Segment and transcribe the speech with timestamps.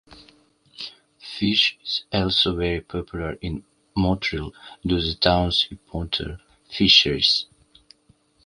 [1.19, 3.63] Fish is also very popular in
[3.95, 4.51] Motril,
[4.83, 6.41] due the town's important
[6.75, 7.45] fisheries.